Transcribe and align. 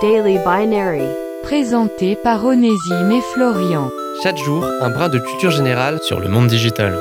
Daily 0.00 0.38
Binary. 0.38 1.02
Présenté 1.42 2.14
par 2.14 2.44
Onésime 2.44 3.10
et 3.10 3.20
Florian. 3.34 3.90
Chaque 4.22 4.36
jour, 4.36 4.64
un 4.80 4.90
brin 4.90 5.08
de 5.08 5.18
culture 5.18 5.50
générale 5.50 5.98
sur 6.02 6.20
le 6.20 6.28
monde 6.28 6.46
digital. 6.46 7.00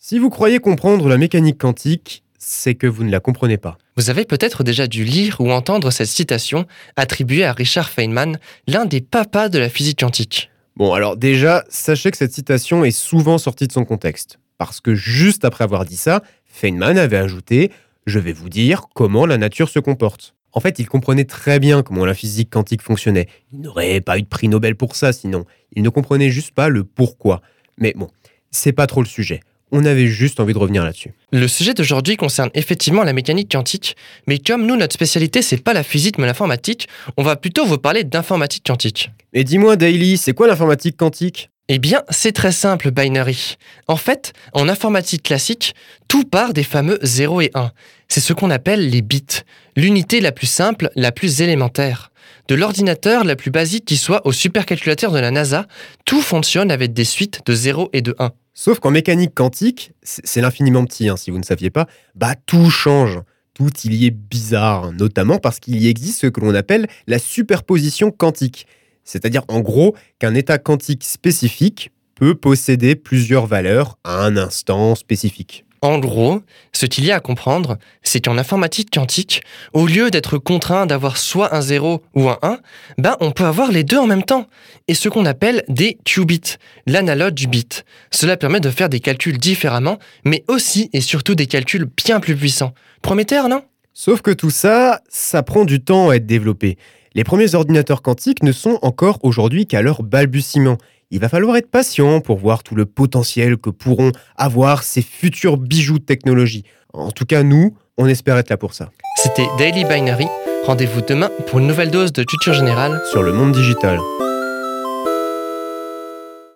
Si 0.00 0.18
vous 0.18 0.28
croyez 0.28 0.58
comprendre 0.58 1.08
la 1.08 1.18
mécanique 1.18 1.58
quantique, 1.58 2.24
c'est 2.38 2.74
que 2.74 2.88
vous 2.88 3.04
ne 3.04 3.12
la 3.12 3.20
comprenez 3.20 3.56
pas. 3.56 3.78
Vous 3.96 4.10
avez 4.10 4.24
peut-être 4.24 4.64
déjà 4.64 4.88
dû 4.88 5.04
lire 5.04 5.36
ou 5.40 5.52
entendre 5.52 5.92
cette 5.92 6.08
citation 6.08 6.66
attribuée 6.96 7.44
à 7.44 7.52
Richard 7.52 7.90
Feynman, 7.90 8.38
l'un 8.66 8.86
des 8.86 9.00
papas 9.00 9.50
de 9.50 9.60
la 9.60 9.68
physique 9.68 10.00
quantique. 10.00 10.50
Bon, 10.74 10.94
alors 10.94 11.16
déjà, 11.16 11.62
sachez 11.68 12.10
que 12.10 12.16
cette 12.16 12.32
citation 12.32 12.84
est 12.84 12.90
souvent 12.90 13.38
sortie 13.38 13.68
de 13.68 13.72
son 13.72 13.84
contexte. 13.84 14.39
Parce 14.60 14.82
que 14.82 14.94
juste 14.94 15.46
après 15.46 15.64
avoir 15.64 15.86
dit 15.86 15.96
ça, 15.96 16.22
Feynman 16.44 16.98
avait 16.98 17.16
ajouté 17.16 17.72
Je 18.04 18.18
vais 18.18 18.34
vous 18.34 18.50
dire 18.50 18.88
comment 18.94 19.24
la 19.24 19.38
nature 19.38 19.70
se 19.70 19.78
comporte. 19.78 20.34
En 20.52 20.60
fait, 20.60 20.78
il 20.78 20.86
comprenait 20.86 21.24
très 21.24 21.58
bien 21.58 21.82
comment 21.82 22.04
la 22.04 22.12
physique 22.12 22.50
quantique 22.50 22.82
fonctionnait. 22.82 23.26
Il 23.54 23.62
n'aurait 23.62 24.02
pas 24.02 24.18
eu 24.18 24.22
de 24.22 24.26
prix 24.26 24.48
Nobel 24.48 24.76
pour 24.76 24.96
ça 24.96 25.14
sinon. 25.14 25.46
Il 25.72 25.82
ne 25.82 25.88
comprenait 25.88 26.28
juste 26.28 26.50
pas 26.50 26.68
le 26.68 26.84
pourquoi. 26.84 27.40
Mais 27.78 27.94
bon, 27.96 28.10
c'est 28.50 28.72
pas 28.72 28.86
trop 28.86 29.00
le 29.00 29.06
sujet. 29.06 29.40
On 29.72 29.86
avait 29.86 30.08
juste 30.08 30.40
envie 30.40 30.52
de 30.52 30.58
revenir 30.58 30.84
là-dessus. 30.84 31.14
Le 31.32 31.48
sujet 31.48 31.72
d'aujourd'hui 31.72 32.18
concerne 32.18 32.50
effectivement 32.52 33.02
la 33.02 33.14
mécanique 33.14 33.50
quantique, 33.50 33.96
mais 34.26 34.38
comme 34.38 34.66
nous, 34.66 34.76
notre 34.76 34.92
spécialité, 34.92 35.40
c'est 35.40 35.56
pas 35.56 35.72
la 35.72 35.84
physique 35.84 36.18
mais 36.18 36.26
l'informatique, 36.26 36.86
on 37.16 37.22
va 37.22 37.36
plutôt 37.36 37.64
vous 37.64 37.78
parler 37.78 38.04
d'informatique 38.04 38.66
quantique. 38.66 39.10
Et 39.32 39.42
dis-moi, 39.42 39.76
Daily, 39.76 40.18
c'est 40.18 40.34
quoi 40.34 40.48
l'informatique 40.48 40.98
quantique? 40.98 41.49
Eh 41.68 41.78
bien, 41.78 42.02
c'est 42.10 42.32
très 42.32 42.52
simple, 42.52 42.90
Binary. 42.90 43.56
En 43.86 43.96
fait, 43.96 44.32
en 44.54 44.68
informatique 44.68 45.22
classique, 45.22 45.74
tout 46.08 46.24
part 46.24 46.52
des 46.52 46.64
fameux 46.64 46.98
0 47.02 47.42
et 47.42 47.50
1. 47.54 47.70
C'est 48.08 48.20
ce 48.20 48.32
qu'on 48.32 48.50
appelle 48.50 48.90
les 48.90 49.02
bits, 49.02 49.42
l'unité 49.76 50.20
la 50.20 50.32
plus 50.32 50.48
simple, 50.48 50.90
la 50.96 51.12
plus 51.12 51.42
élémentaire. 51.42 52.10
De 52.48 52.56
l'ordinateur 52.56 53.22
la 53.22 53.36
plus 53.36 53.52
basique 53.52 53.84
qui 53.84 53.96
soit 53.96 54.26
au 54.26 54.32
supercalculateur 54.32 55.12
de 55.12 55.20
la 55.20 55.30
NASA, 55.30 55.68
tout 56.04 56.20
fonctionne 56.20 56.72
avec 56.72 56.92
des 56.92 57.04
suites 57.04 57.42
de 57.46 57.54
0 57.54 57.90
et 57.92 58.02
de 58.02 58.16
1. 58.18 58.32
Sauf 58.52 58.80
qu'en 58.80 58.90
mécanique 58.90 59.34
quantique, 59.34 59.92
c'est 60.02 60.40
l'infiniment 60.40 60.84
petit, 60.84 61.08
hein, 61.08 61.16
si 61.16 61.30
vous 61.30 61.38
ne 61.38 61.44
saviez 61.44 61.70
pas, 61.70 61.86
bah 62.16 62.34
tout 62.46 62.68
change. 62.68 63.20
Tout 63.54 63.70
il 63.84 63.94
y 63.94 64.06
est 64.06 64.10
bizarre, 64.10 64.90
notamment 64.92 65.38
parce 65.38 65.60
qu'il 65.60 65.80
y 65.80 65.88
existe 65.88 66.22
ce 66.22 66.26
que 66.26 66.40
l'on 66.40 66.54
appelle 66.54 66.88
la 67.06 67.18
superposition 67.18 68.10
quantique. 68.10 68.66
C'est-à-dire 69.04 69.42
en 69.48 69.60
gros 69.60 69.94
qu'un 70.18 70.34
état 70.34 70.58
quantique 70.58 71.04
spécifique 71.04 71.90
peut 72.14 72.34
posséder 72.34 72.96
plusieurs 72.96 73.46
valeurs 73.46 73.98
à 74.04 74.24
un 74.24 74.36
instant 74.36 74.94
spécifique. 74.94 75.64
En 75.82 75.98
gros, 75.98 76.42
ce 76.72 76.84
qu'il 76.84 77.06
y 77.06 77.10
a 77.10 77.16
à 77.16 77.20
comprendre, 77.20 77.78
c'est 78.02 78.22
qu'en 78.22 78.36
informatique 78.36 78.90
quantique, 78.92 79.42
au 79.72 79.86
lieu 79.86 80.10
d'être 80.10 80.36
contraint 80.36 80.84
d'avoir 80.84 81.16
soit 81.16 81.54
un 81.54 81.62
0 81.62 82.02
ou 82.14 82.28
un 82.28 82.38
1, 82.42 82.58
ben 82.98 83.16
on 83.20 83.30
peut 83.30 83.46
avoir 83.46 83.72
les 83.72 83.82
deux 83.82 83.96
en 83.96 84.06
même 84.06 84.22
temps. 84.22 84.46
Et 84.88 84.94
ce 84.94 85.08
qu'on 85.08 85.24
appelle 85.24 85.64
des 85.68 85.96
qubits, 86.04 86.56
l'analogue 86.86 87.32
du 87.32 87.46
bit. 87.46 87.86
Cela 88.10 88.36
permet 88.36 88.60
de 88.60 88.68
faire 88.68 88.90
des 88.90 89.00
calculs 89.00 89.38
différemment, 89.38 89.98
mais 90.26 90.44
aussi 90.48 90.90
et 90.92 91.00
surtout 91.00 91.34
des 91.34 91.46
calculs 91.46 91.88
bien 91.96 92.20
plus 92.20 92.36
puissants. 92.36 92.74
Prometteur, 93.00 93.48
non? 93.48 93.62
Sauf 93.94 94.20
que 94.20 94.30
tout 94.30 94.50
ça, 94.50 95.00
ça 95.08 95.42
prend 95.42 95.64
du 95.64 95.82
temps 95.82 96.10
à 96.10 96.16
être 96.16 96.26
développé. 96.26 96.76
Les 97.14 97.24
premiers 97.24 97.56
ordinateurs 97.56 98.02
quantiques 98.02 98.44
ne 98.44 98.52
sont 98.52 98.78
encore 98.82 99.18
aujourd'hui 99.22 99.66
qu'à 99.66 99.82
leur 99.82 100.04
balbutiement. 100.04 100.78
Il 101.10 101.18
va 101.18 101.28
falloir 101.28 101.56
être 101.56 101.68
patient 101.68 102.20
pour 102.20 102.38
voir 102.38 102.62
tout 102.62 102.76
le 102.76 102.86
potentiel 102.86 103.56
que 103.56 103.70
pourront 103.70 104.12
avoir 104.36 104.84
ces 104.84 105.02
futurs 105.02 105.56
bijoux 105.56 105.98
de 105.98 106.04
technologie. 106.04 106.64
En 106.92 107.10
tout 107.10 107.24
cas, 107.24 107.42
nous, 107.42 107.76
on 107.98 108.06
espère 108.06 108.38
être 108.38 108.50
là 108.50 108.56
pour 108.56 108.74
ça. 108.74 108.90
C'était 109.16 109.46
Daily 109.58 109.84
Binary. 109.84 110.26
Rendez-vous 110.66 111.00
demain 111.00 111.30
pour 111.48 111.58
une 111.58 111.66
nouvelle 111.66 111.90
dose 111.90 112.12
de 112.12 112.22
culture 112.22 112.52
générale 112.52 113.00
Sur 113.10 113.24
le 113.24 113.32
monde 113.32 113.52
digital. 113.52 113.98